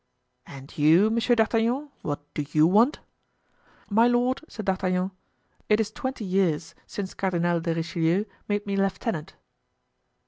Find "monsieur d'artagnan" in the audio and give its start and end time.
1.11-1.91